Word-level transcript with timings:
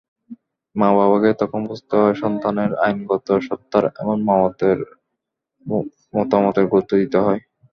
মা-বাবাকে 0.75 1.29
তখন 1.41 1.61
বুঝতে 1.69 1.93
হয়, 1.97 2.15
সন্তানের 2.21 2.71
আইনগত 2.85 3.27
সত্তার 3.47 3.83
এবং 3.95 4.15
মতামতের 6.13 6.65
গুরুত্ব 6.71 6.91
দিতে 7.01 7.17
হয়। 7.25 7.39